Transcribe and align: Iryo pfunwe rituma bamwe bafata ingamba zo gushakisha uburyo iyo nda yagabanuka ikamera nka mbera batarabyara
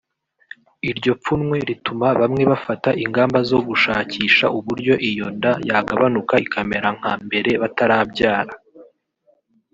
Iryo 0.89 1.13
pfunwe 1.21 1.57
rituma 1.69 2.07
bamwe 2.21 2.43
bafata 2.51 2.89
ingamba 3.03 3.39
zo 3.49 3.59
gushakisha 3.67 4.45
uburyo 4.57 4.93
iyo 5.09 5.27
nda 5.35 5.51
yagabanuka 5.69 6.35
ikamera 6.45 6.87
nka 6.97 7.13
mbera 7.25 7.51
batarabyara 7.63 8.53